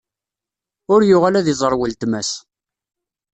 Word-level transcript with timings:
Ur 0.93 1.01
yuɣal 1.09 1.35
ad 1.35 1.47
iẓer 1.53 1.73
uletma-s. 1.81 2.31